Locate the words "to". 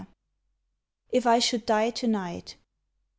1.91-2.07